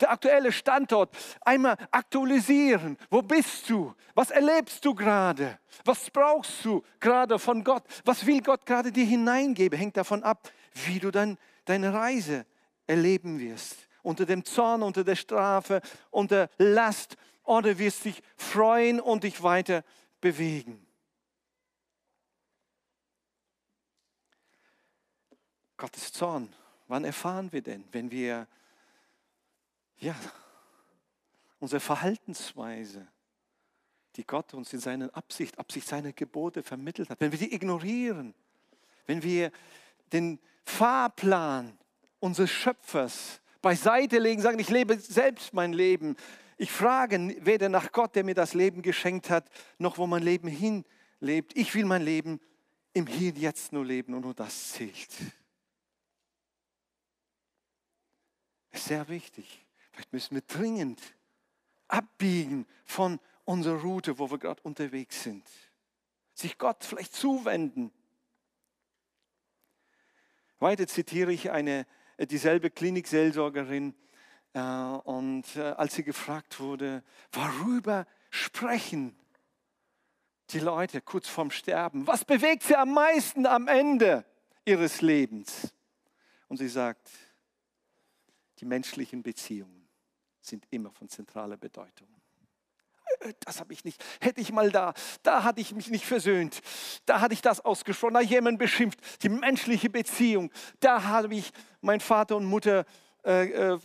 [0.00, 2.96] Der aktuelle Standort einmal aktualisieren.
[3.10, 3.94] Wo bist du?
[4.14, 5.58] Was erlebst du gerade?
[5.84, 7.84] Was brauchst du gerade von Gott?
[8.04, 9.78] Was will Gott gerade dir hineingeben?
[9.78, 10.50] Hängt davon ab,
[10.86, 12.46] wie du dann deine Reise
[12.86, 13.86] erleben wirst.
[14.02, 17.16] Unter dem Zorn, unter der Strafe, unter Last
[17.48, 19.82] oder wirst dich freuen und dich weiter
[20.20, 20.86] bewegen.
[25.78, 26.54] Gottes Zorn,
[26.88, 28.46] wann erfahren wir denn, wenn wir
[30.00, 30.14] ja,
[31.58, 33.08] unsere Verhaltensweise,
[34.16, 38.34] die Gott uns in seiner Absicht, Absicht seiner Gebote vermittelt hat, wenn wir die ignorieren,
[39.06, 39.50] wenn wir
[40.12, 41.78] den Fahrplan
[42.20, 46.16] unseres Schöpfers beiseite legen, sagen, ich lebe selbst mein Leben.
[46.60, 50.48] Ich frage weder nach Gott, der mir das Leben geschenkt hat, noch wo mein Leben
[50.48, 51.56] hinlebt.
[51.56, 52.40] Ich will mein Leben
[52.92, 55.08] im Hier und Jetzt nur leben und nur das zählt.
[58.72, 59.64] Sehr wichtig.
[59.92, 61.00] Vielleicht müssen wir dringend
[61.86, 65.46] abbiegen von unserer Route, wo wir gerade unterwegs sind.
[66.34, 67.92] Sich Gott vielleicht zuwenden.
[70.58, 73.94] Weiter zitiere ich eine, äh, dieselbe Klinikseelsorgerin,
[75.04, 79.16] und äh, als sie gefragt wurde, worüber sprechen
[80.50, 82.06] die Leute kurz vorm Sterben?
[82.06, 84.24] Was bewegt sie am meisten am Ende
[84.64, 85.74] ihres Lebens?
[86.48, 87.10] Und sie sagt,
[88.58, 89.88] die menschlichen Beziehungen
[90.40, 92.08] sind immer von zentraler Bedeutung.
[93.40, 94.02] Das habe ich nicht.
[94.20, 96.60] Hätte ich mal da, da hatte ich mich nicht versöhnt.
[97.06, 99.22] Da hatte ich das ausgesprochen, da jemand beschimpft.
[99.22, 102.84] Die menschliche Beziehung, da habe ich mein Vater und Mutter
[103.24, 103.78] äh, äh,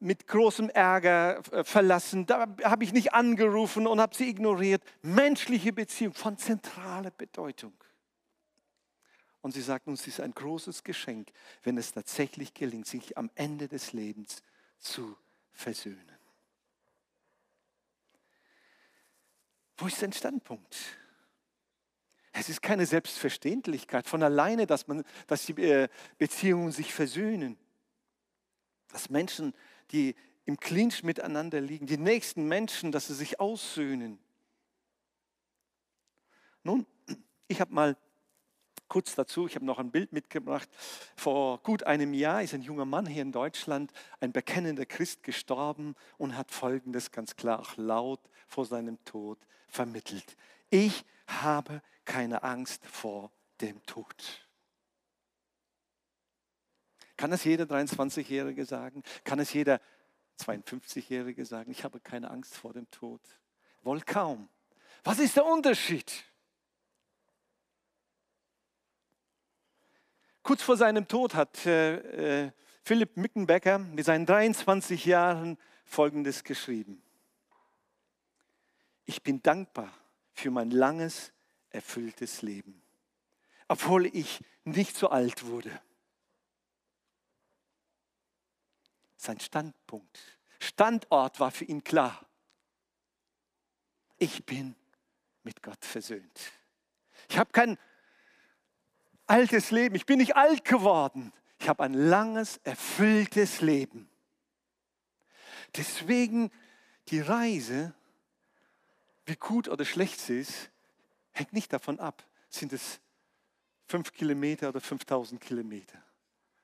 [0.00, 2.26] mit großem Ärger äh, verlassen.
[2.26, 4.82] Da habe ich nicht angerufen und habe sie ignoriert.
[5.02, 7.72] Menschliche Beziehung von zentraler Bedeutung.
[9.40, 11.30] Und sie sagt uns, es ist ein großes Geschenk,
[11.62, 14.42] wenn es tatsächlich gelingt, sich am Ende des Lebens
[14.78, 15.16] zu
[15.52, 16.16] versöhnen.
[19.76, 20.76] Wo ist dein Standpunkt?
[22.32, 27.56] Es ist keine Selbstverständlichkeit von alleine, dass, man, dass die äh, Beziehungen sich versöhnen.
[28.88, 29.54] Dass Menschen,
[29.92, 34.18] die im Clinch miteinander liegen, die nächsten Menschen, dass sie sich aussöhnen.
[36.62, 36.86] Nun,
[37.48, 37.96] ich habe mal
[38.88, 40.68] kurz dazu, ich habe noch ein Bild mitgebracht.
[41.16, 45.94] Vor gut einem Jahr ist ein junger Mann hier in Deutschland, ein bekennender Christ, gestorben
[46.18, 50.36] und hat Folgendes ganz klar auch laut vor seinem Tod vermittelt.
[50.70, 54.45] Ich habe keine Angst vor dem Tod.
[57.16, 59.02] Kann es jeder 23-Jährige sagen?
[59.24, 59.80] Kann es jeder
[60.40, 61.70] 52-Jährige sagen?
[61.70, 63.20] Ich habe keine Angst vor dem Tod.
[63.82, 64.48] Wohl kaum.
[65.04, 66.24] Was ist der Unterschied?
[70.42, 72.52] Kurz vor seinem Tod hat äh, äh,
[72.82, 77.02] Philipp Mickenbecker mit seinen 23 Jahren Folgendes geschrieben.
[79.04, 79.92] Ich bin dankbar
[80.32, 81.32] für mein langes,
[81.70, 82.80] erfülltes Leben,
[83.68, 85.80] obwohl ich nicht so alt wurde.
[89.26, 90.20] Sein Standpunkt,
[90.60, 92.24] Standort war für ihn klar.
[94.18, 94.76] Ich bin
[95.42, 96.52] mit Gott versöhnt.
[97.28, 97.76] Ich habe kein
[99.26, 99.96] altes Leben.
[99.96, 101.32] Ich bin nicht alt geworden.
[101.58, 104.08] Ich habe ein langes, erfülltes Leben.
[105.74, 106.52] Deswegen
[107.08, 107.94] die Reise,
[109.24, 110.70] wie gut oder schlecht sie ist,
[111.32, 113.00] hängt nicht davon ab, sind es
[113.88, 116.00] fünf Kilometer oder 5000 Kilometer,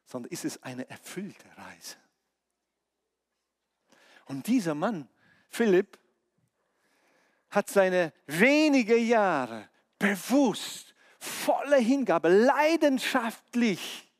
[0.06, 1.96] sondern ist es eine erfüllte Reise.
[4.26, 5.08] Und dieser Mann,
[5.48, 5.98] Philipp,
[7.50, 14.10] hat seine wenige Jahre bewusst voller Hingabe, leidenschaftlich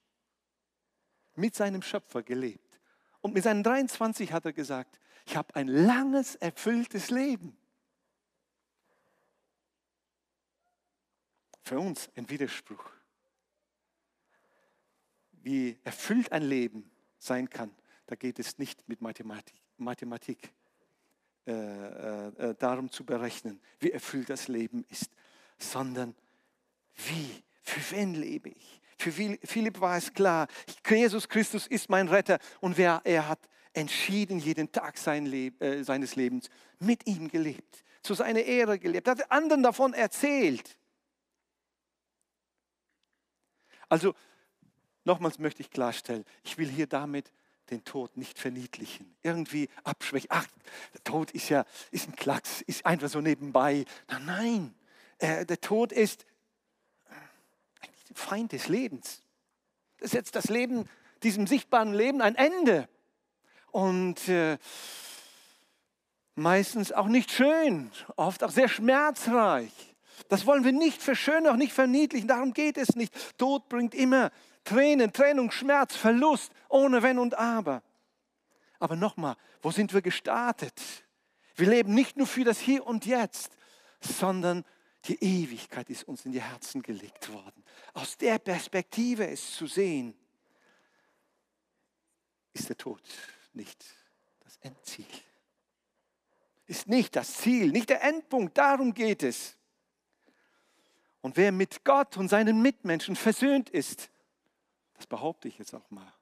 [1.35, 2.81] mit seinem Schöpfer gelebt.
[3.21, 7.57] Und mit seinen 23 hat er gesagt, ich habe ein langes, erfülltes Leben.
[11.63, 12.85] Für uns ein Widerspruch.
[15.33, 17.75] Wie erfüllt ein Leben sein kann,
[18.07, 20.53] da geht es nicht mit Mathematik, Mathematik
[21.47, 25.11] äh, äh, äh darum zu berechnen, wie erfüllt das Leben ist,
[25.59, 26.15] sondern
[26.95, 27.43] wie?
[27.63, 28.81] Für wen lebe ich?
[28.99, 30.47] Für Philipp war es klar,
[30.89, 33.41] Jesus Christus ist mein Retter und wer, er hat
[33.73, 37.85] entschieden jeden Tag sein Leb, äh, seines Lebens mit ihm gelebt.
[38.03, 40.77] zu seiner Ehre gelebt, hat anderen davon erzählt.
[43.89, 44.15] Also
[45.05, 47.33] nochmals möchte ich klarstellen, ich will hier damit
[47.71, 50.29] den Tod nicht verniedlichen, irgendwie abschwächen.
[50.31, 50.47] Ach,
[50.93, 53.85] der Tod ist ja ist ein Klacks, ist einfach so nebenbei.
[54.09, 54.75] Nein, nein,
[55.19, 56.27] äh, der Tod ist
[57.11, 59.23] ein Feind des Lebens.
[59.99, 60.89] Das setzt das Leben,
[61.23, 62.89] diesem sichtbaren Leben ein Ende.
[63.71, 64.59] Und äh,
[66.35, 69.73] meistens auch nicht schön, oft auch sehr schmerzreich.
[70.29, 72.29] Das wollen wir nicht verschönen, auch nicht verniedlichen.
[72.29, 73.39] Darum geht es nicht.
[73.39, 74.31] Tod bringt immer
[74.65, 77.83] Tränen, Trennung, Schmerz, Verlust, ohne Wenn und Aber.
[78.79, 80.81] Aber nochmal, wo sind wir gestartet?
[81.57, 83.57] Wir leben nicht nur für das Hier und Jetzt,
[84.01, 84.65] sondern
[85.05, 87.65] die Ewigkeit ist uns in die Herzen gelegt worden.
[87.93, 90.15] Aus der Perspektive es zu sehen,
[92.53, 93.03] ist der Tod
[93.53, 93.85] nicht
[94.41, 95.07] das Endziel.
[96.67, 99.57] Ist nicht das Ziel, nicht der Endpunkt, darum geht es.
[101.21, 104.11] Und wer mit Gott und seinen Mitmenschen versöhnt ist,
[105.03, 106.13] das behaupte ich jetzt auch mal,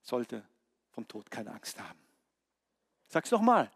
[0.00, 0.42] sollte
[0.92, 1.98] vom Tod keine Angst haben.
[3.06, 3.70] Sag's nochmal.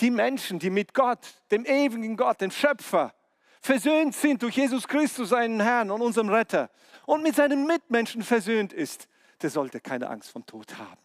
[0.00, 1.20] Die Menschen, die mit Gott,
[1.52, 3.14] dem ewigen Gott, dem Schöpfer,
[3.60, 6.68] versöhnt sind durch Jesus Christus, seinen Herrn und unserem Retter,
[7.06, 9.06] und mit seinen Mitmenschen versöhnt ist,
[9.40, 11.00] der sollte keine Angst vom Tod haben.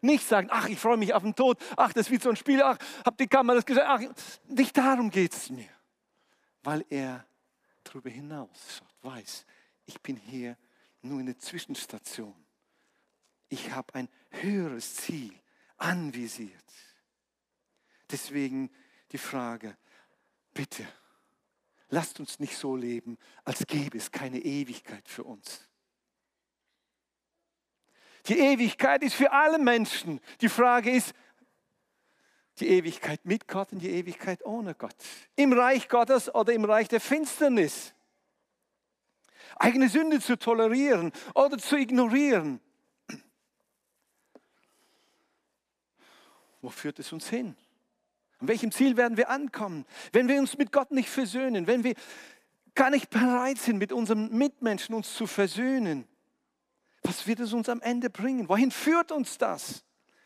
[0.00, 2.62] Nicht sagen, ach, ich freue mich auf den Tod, ach, das wird so ein Spiel,
[2.62, 4.00] ach, habt die Kammer das gesagt, ach,
[4.46, 5.68] nicht darum geht es mir.
[6.62, 7.26] Weil er
[7.84, 9.44] darüber hinaus weiß,
[9.84, 10.56] ich bin hier
[11.02, 12.34] nur eine Zwischenstation.
[13.48, 15.32] Ich habe ein höheres Ziel
[15.76, 16.64] anvisiert.
[18.10, 18.70] Deswegen
[19.12, 19.76] die Frage,
[20.52, 20.86] bitte,
[21.88, 25.68] lasst uns nicht so leben, als gäbe es keine Ewigkeit für uns.
[28.26, 30.20] Die Ewigkeit ist für alle Menschen.
[30.40, 31.14] Die Frage ist,
[32.58, 34.96] die Ewigkeit mit Gott und die Ewigkeit ohne Gott.
[35.36, 37.94] Im Reich Gottes oder im Reich der Finsternis
[39.56, 42.60] eigene Sünde zu tolerieren oder zu ignorieren.
[46.60, 47.56] Wo führt es uns hin?
[48.40, 49.84] An welchem Ziel werden wir ankommen?
[50.12, 51.94] Wenn wir uns mit Gott nicht versöhnen, wenn wir
[52.74, 56.06] gar nicht bereit sind, mit unseren Mitmenschen uns zu versöhnen,
[57.02, 58.48] was wird es uns am Ende bringen?
[58.48, 59.84] Wohin führt uns das?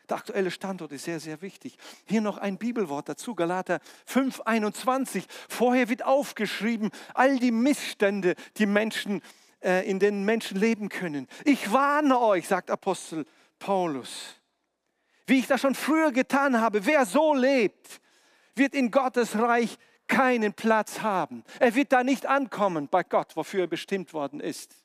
[0.09, 1.77] Der aktuelle Standort ist sehr, sehr wichtig.
[2.05, 5.23] Hier noch ein Bibelwort dazu, Galater 5,21.
[5.47, 9.21] Vorher wird aufgeschrieben, all die Missstände, die Menschen,
[9.61, 11.27] äh, in denen Menschen leben können.
[11.45, 13.25] Ich warne euch, sagt Apostel
[13.59, 14.35] Paulus,
[15.25, 16.85] wie ich das schon früher getan habe.
[16.85, 18.01] Wer so lebt,
[18.55, 21.45] wird in Gottes Reich keinen Platz haben.
[21.59, 24.75] Er wird da nicht ankommen bei Gott, wofür er bestimmt worden ist.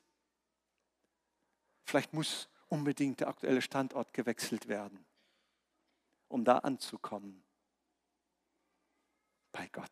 [1.83, 5.05] Vielleicht muss unbedingt der aktuelle Standort gewechselt werden
[6.29, 7.43] um da anzukommen.
[9.51, 9.91] Bei Gott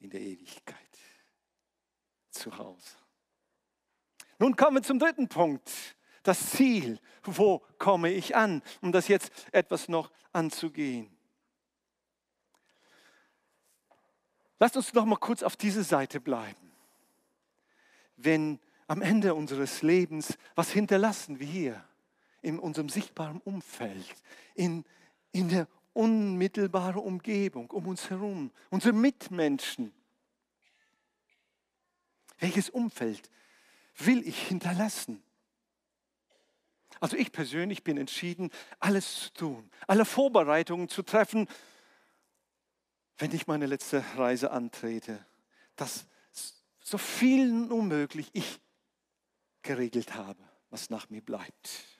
[0.00, 0.76] in der Ewigkeit.
[2.30, 2.96] Zu Hause.
[4.38, 5.70] Nun kommen wir zum dritten Punkt.
[6.22, 7.00] Das Ziel.
[7.22, 8.62] Wo komme ich an?
[8.80, 11.16] Um das jetzt etwas noch anzugehen.
[14.60, 16.72] Lasst uns noch mal kurz auf diese Seite bleiben.
[18.16, 21.87] Wenn am Ende unseres Lebens was hinterlassen wir hier,
[22.42, 24.14] in unserem sichtbaren Umfeld,
[24.54, 24.84] in,
[25.32, 29.92] in der unmittelbaren Umgebung um uns herum, unsere Mitmenschen.
[32.38, 33.28] Welches Umfeld
[33.96, 35.22] will ich hinterlassen?
[37.00, 41.48] Also ich persönlich bin entschieden, alles zu tun, alle Vorbereitungen zu treffen,
[43.18, 45.24] wenn ich meine letzte Reise antrete,
[45.76, 46.06] dass
[46.80, 48.60] so viel nur möglich ich
[49.62, 51.97] geregelt habe, was nach mir bleibt.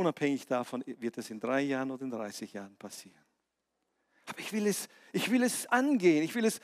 [0.00, 3.22] Unabhängig davon wird es in drei Jahren oder in 30 Jahren passieren.
[4.24, 6.24] Aber ich will es, ich will es angehen.
[6.24, 6.58] Ich will es,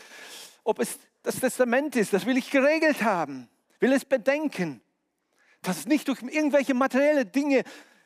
[0.65, 3.47] ob es das Testament ist, das will ich geregelt haben.
[3.79, 4.81] Will es bedenken,
[5.61, 7.65] dass es nicht durch irgendwelche materielle Dinge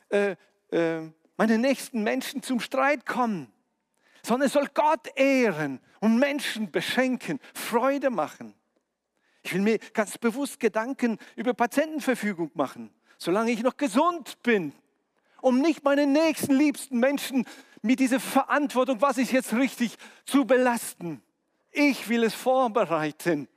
[0.09, 0.35] äh,
[0.73, 1.03] äh,
[1.37, 3.53] meine nächsten Menschen zum Streit kommen,
[4.25, 8.53] sondern es soll Gott ehren und Menschen beschenken, Freude machen.
[9.45, 14.73] Ich will mir ganz bewusst Gedanken über Patientenverfügung machen, solange ich noch gesund bin
[15.43, 17.45] um nicht meinen nächsten liebsten Menschen
[17.83, 21.23] mit dieser Verantwortung, was ist jetzt richtig, zu belasten.
[21.71, 23.49] Ich will es vorbereiten,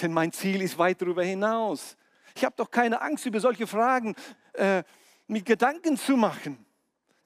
[0.00, 1.96] denn mein Ziel ist weit darüber hinaus.
[2.36, 4.14] Ich habe doch keine Angst, über solche Fragen
[4.54, 4.82] äh,
[5.26, 6.64] mit Gedanken zu machen,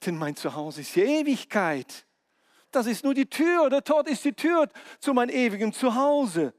[0.05, 2.05] denn mein Zuhause ist die Ewigkeit.
[2.71, 6.53] Das ist nur die Tür, der Tod ist die Tür zu meinem ewigen Zuhause.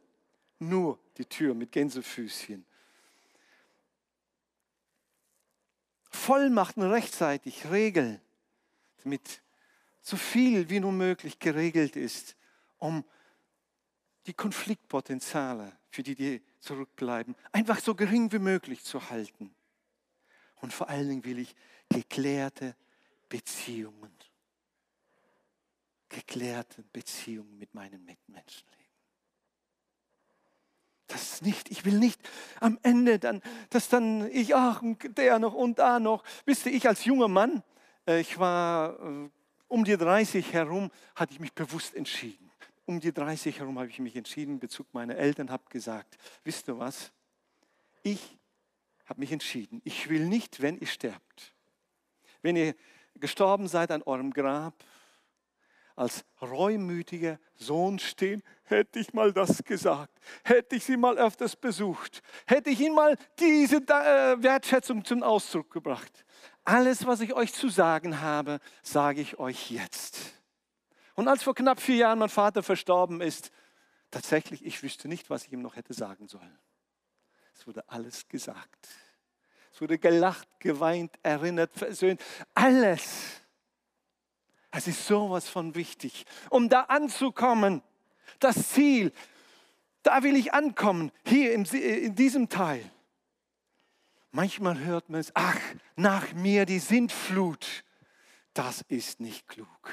[0.59, 2.64] Nur die Tür mit Gänsefüßchen.
[6.11, 8.20] Vollmachten rechtzeitig regeln,
[9.02, 9.42] damit
[10.02, 12.36] so viel wie nur möglich geregelt ist,
[12.78, 13.04] um
[14.26, 19.54] die Konfliktpotenziale, für die, die zurückbleiben, einfach so gering wie möglich zu halten.
[20.56, 21.54] Und vor allen Dingen will ich
[21.88, 22.76] geklärte
[23.28, 24.12] Beziehungen,
[26.08, 28.79] geklärte Beziehungen mit meinen Mitmenschen leben.
[31.11, 32.20] Das nicht, ich will nicht
[32.61, 34.82] am Ende dann, dass dann ich, ach,
[35.16, 36.22] der noch und da noch.
[36.44, 37.62] Wisst ihr, ich als junger Mann,
[38.06, 39.28] äh, ich war äh,
[39.68, 42.50] um die 30 herum, hatte ich mich bewusst entschieden.
[42.86, 46.68] Um die 30 herum habe ich mich entschieden in Bezug meiner Eltern, habe gesagt, wisst
[46.68, 47.12] ihr was,
[48.02, 48.38] ich
[49.06, 51.54] habe mich entschieden, ich will nicht, wenn ihr sterbt,
[52.42, 52.74] wenn ihr
[53.16, 54.74] gestorben seid an eurem Grab,
[56.01, 62.22] als reumütiger Sohn stehen, hätte ich mal das gesagt, hätte ich sie mal öfters besucht,
[62.46, 66.24] hätte ich ihnen mal diese äh, Wertschätzung zum Ausdruck gebracht.
[66.64, 70.18] Alles, was ich euch zu sagen habe, sage ich euch jetzt.
[71.16, 73.51] Und als vor knapp vier Jahren mein Vater verstorben ist,
[74.11, 76.59] tatsächlich, ich wüsste nicht, was ich ihm noch hätte sagen sollen.
[77.55, 78.88] Es wurde alles gesagt.
[79.70, 82.22] Es wurde gelacht, geweint, erinnert, versöhnt.
[82.55, 83.39] Alles.
[84.70, 87.82] Es ist sowas von wichtig, um da anzukommen.
[88.38, 89.12] Das Ziel,
[90.02, 92.88] da will ich ankommen, hier in diesem Teil.
[94.32, 95.58] Manchmal hört man es, ach,
[95.96, 97.84] nach mir die Sintflut.
[98.54, 99.90] Das ist nicht klug.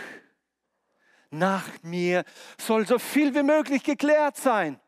[1.29, 2.23] Nach mir
[2.59, 4.79] soll so viel wie möglich geklärt sein.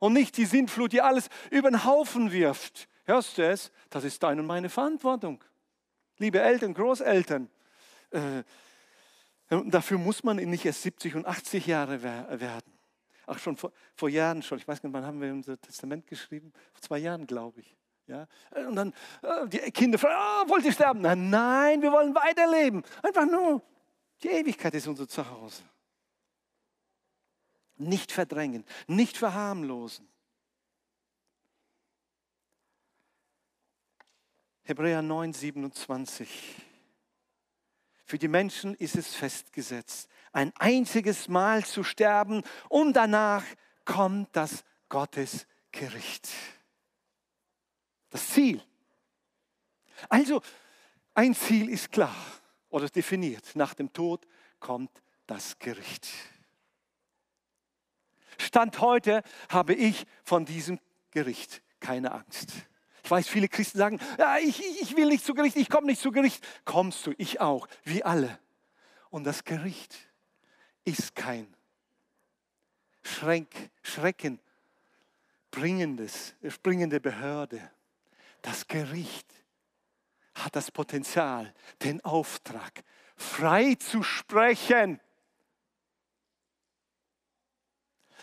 [0.00, 2.88] Und nicht die Sintflut, die alles über den Haufen wirft.
[3.04, 3.70] Hörst du es?
[3.90, 5.44] Das ist deine und meine Verantwortung.
[6.18, 7.50] Liebe Eltern, Großeltern,
[8.10, 8.42] äh,
[9.66, 12.72] dafür muss man nicht erst 70 und 80 Jahre werden.
[13.26, 14.58] Ach, schon vor, vor Jahren schon.
[14.58, 16.52] Ich weiß nicht, wann haben wir unser Testament geschrieben?
[16.72, 17.76] Vor zwei Jahren, glaube ich.
[18.06, 18.26] Ja?
[18.66, 18.92] Und dann
[19.22, 21.00] äh, die Kinder fragen, oh, wollt ihr sterben?
[21.00, 22.82] Nein, nein, wir wollen weiterleben.
[23.02, 23.62] Einfach nur,
[24.22, 25.62] die Ewigkeit ist unser Zuhause.
[27.76, 30.08] Nicht verdrängen, nicht verharmlosen.
[34.64, 36.71] Hebräer 9, 27.
[38.12, 43.42] Für die Menschen ist es festgesetzt, ein einziges Mal zu sterben und danach
[43.86, 46.28] kommt das Gottesgericht.
[48.10, 48.62] Das Ziel.
[50.10, 50.42] Also,
[51.14, 52.14] ein Ziel ist klar
[52.68, 53.56] oder definiert.
[53.56, 54.26] Nach dem Tod
[54.60, 54.90] kommt
[55.26, 56.06] das Gericht.
[58.36, 60.78] Stand heute habe ich von diesem
[61.12, 62.52] Gericht keine Angst.
[63.04, 66.00] Ich weiß, viele Christen sagen, ja, ich, ich will nicht zu Gericht, ich komme nicht
[66.00, 66.46] zu Gericht.
[66.64, 68.38] Kommst du, ich auch, wie alle.
[69.10, 69.96] Und das Gericht
[70.84, 71.52] ist kein
[73.02, 73.50] Schrenk,
[73.82, 74.40] Schrecken
[75.50, 77.70] bringendes, bringende Behörde.
[78.40, 79.28] Das Gericht
[80.34, 82.82] hat das Potenzial, den Auftrag,
[83.16, 85.00] frei zu sprechen.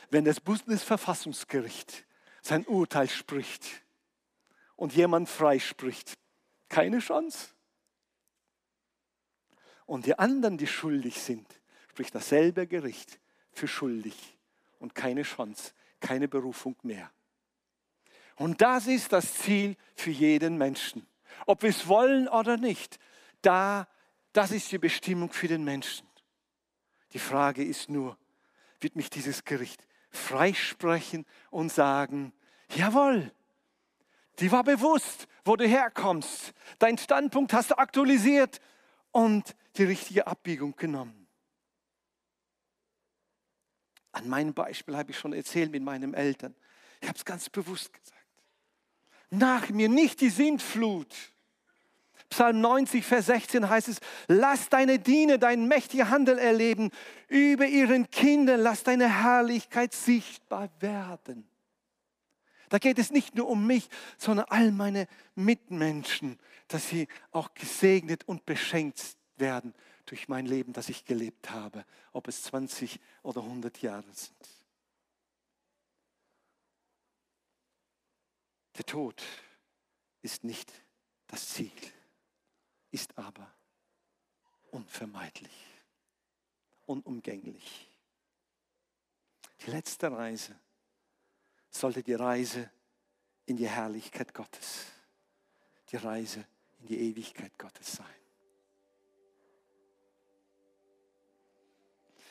[0.10, 2.06] Wenn das Bundesverfassungsgericht
[2.42, 3.84] sein Urteil spricht
[4.80, 6.14] und jemand freispricht,
[6.70, 7.50] keine Chance.
[9.86, 11.46] Und die anderen, die schuldig sind,
[11.90, 13.20] spricht dasselbe Gericht
[13.52, 14.16] für schuldig
[14.80, 17.12] und keine Chance, keine Berufung mehr.
[18.38, 21.06] Und das ist das Ziel für jeden Menschen.
[21.46, 23.00] Ob wir es wollen oder nicht,
[23.42, 23.86] da,
[24.32, 26.08] das ist die Bestimmung für den Menschen.
[27.12, 28.18] Die Frage ist nur,
[28.80, 32.32] wird mich dieses Gericht freisprechen und sagen,
[32.70, 33.34] jawohl,
[34.40, 36.54] die war bewusst, wo du herkommst.
[36.80, 38.60] Dein Standpunkt hast du aktualisiert
[39.12, 41.28] und die richtige Abbiegung genommen.
[44.12, 46.56] An meinem Beispiel habe ich schon erzählt mit meinen Eltern.
[47.02, 48.20] Ich habe es ganz bewusst gesagt
[49.32, 51.14] nach mir, nicht die Sintflut.
[52.30, 56.92] Psalm 90, Vers 16 heißt es, lass deine Diener deinen mächtigen Handel erleben,
[57.28, 61.50] über ihren Kindern lass deine Herrlichkeit sichtbar werden.
[62.70, 68.28] Da geht es nicht nur um mich, sondern all meine Mitmenschen, dass sie auch gesegnet
[68.28, 69.74] und beschenkt werden
[70.06, 74.50] durch mein Leben, das ich gelebt habe, ob es 20 oder 100 Jahre sind.
[78.78, 79.22] Der Tod
[80.22, 80.72] ist nicht
[81.28, 81.72] das Ziel,
[82.92, 83.52] ist aber
[84.72, 85.52] unvermeidlich,
[86.86, 87.88] unumgänglich.
[89.62, 90.56] Die letzte Reise
[91.70, 92.70] sollte die Reise
[93.46, 94.86] in die Herrlichkeit Gottes,
[95.92, 96.46] die Reise
[96.80, 98.06] in die Ewigkeit Gottes sein.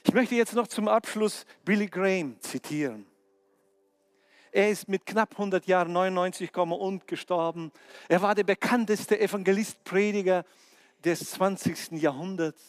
[0.04, 3.04] Ich möchte jetzt noch zum Abschluss Billy Graham zitieren.
[4.50, 7.70] Er ist mit knapp 100 Jahren, 99, und gestorben.
[8.08, 10.44] Er war der bekannteste Evangelist, Prediger
[11.04, 11.92] des 20.
[11.92, 12.62] Jahrhunderts.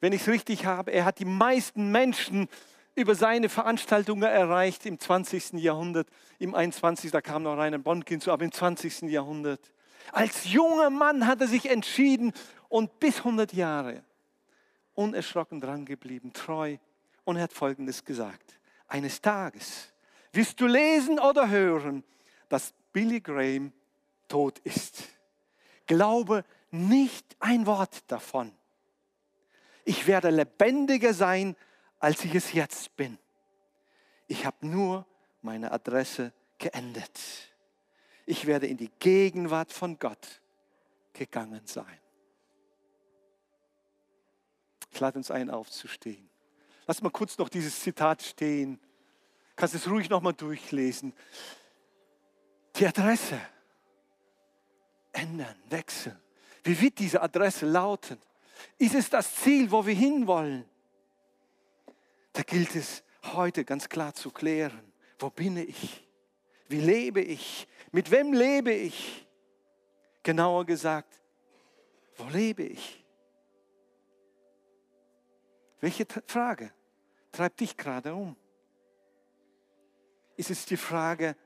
[0.00, 2.48] wenn ich es richtig habe, er hat die meisten Menschen
[2.96, 5.52] über seine Veranstaltungen erreicht im 20.
[5.52, 6.08] Jahrhundert.
[6.38, 7.10] Im 21.
[7.10, 9.02] da kam noch Rainer Bonk hinzu, aber im 20.
[9.02, 9.60] Jahrhundert.
[10.12, 12.32] Als junger Mann hat er sich entschieden
[12.68, 14.02] und bis 100 Jahre
[14.94, 16.78] unerschrocken dran geblieben, treu.
[17.24, 18.58] Und er hat Folgendes gesagt.
[18.88, 19.92] Eines Tages
[20.32, 22.02] wirst du lesen oder hören,
[22.48, 23.72] dass Billy Graham
[24.26, 25.02] tot ist.
[25.86, 28.52] Glaube nicht ein Wort davon.
[29.84, 31.56] Ich werde lebendiger sein,
[31.98, 33.18] als ich es jetzt bin.
[34.26, 35.06] Ich habe nur
[35.42, 37.20] meine Adresse geändert.
[38.26, 40.40] Ich werde in die Gegenwart von Gott
[41.12, 42.00] gegangen sein.
[44.90, 46.28] Ich lade uns ein, aufzustehen.
[46.86, 48.80] Lass mal kurz noch dieses Zitat stehen.
[49.54, 51.12] Kannst es ruhig noch mal durchlesen.
[52.76, 53.40] Die Adresse
[55.12, 56.18] ändern, wechseln.
[56.62, 58.20] Wie wird diese Adresse lauten?
[58.78, 60.64] Ist es das Ziel, wo wir hinwollen?
[62.36, 66.06] Da gilt es heute ganz klar zu klären, wo bin ich?
[66.68, 67.66] Wie lebe ich?
[67.92, 69.26] Mit wem lebe ich?
[70.22, 71.18] Genauer gesagt,
[72.16, 73.02] wo lebe ich?
[75.80, 76.74] Welche Frage
[77.32, 78.36] treibt dich gerade um?
[80.36, 81.36] Ist es die Frage,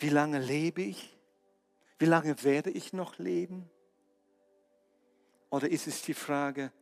[0.00, 1.16] wie lange lebe ich?
[2.00, 3.70] Wie lange werde ich noch leben?
[5.50, 6.72] Oder ist es die Frage,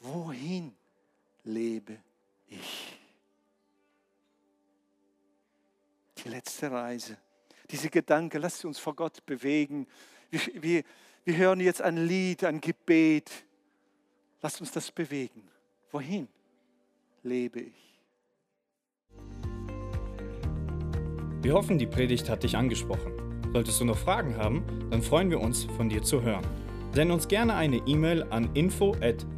[0.00, 0.74] wohin
[1.44, 1.98] lebe
[2.46, 2.98] ich?
[6.22, 7.16] Die letzte Reise.
[7.70, 9.86] Diese Gedanken, lasst uns vor Gott bewegen.
[10.30, 10.82] Wir, wir,
[11.24, 13.30] wir hören jetzt ein Lied, ein Gebet.
[14.40, 15.48] Lasst uns das bewegen.
[15.90, 16.28] Wohin
[17.22, 17.88] lebe ich?
[21.40, 23.12] Wir hoffen, die Predigt hat dich angesprochen.
[23.52, 26.44] Solltest du noch Fragen haben, dann freuen wir uns, von dir zu hören.
[26.92, 28.54] Send uns gerne eine E-Mail an